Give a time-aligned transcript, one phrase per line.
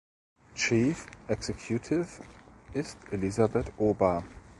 [0.55, 2.09] Chief Executive
[2.73, 4.23] ist Elisabeth Oba.